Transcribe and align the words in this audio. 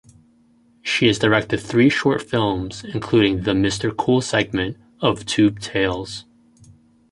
She 0.81 1.05
has 1.05 1.19
directed 1.19 1.59
three 1.59 1.91
short 1.91 2.23
films 2.23 2.83
including 2.83 3.43
the 3.43 3.51
"Mr 3.51 3.95
Cool" 3.95 4.21
segment 4.21 4.77
of 4.99 5.27
"Tube 5.27 5.59
Tales. 5.59 6.25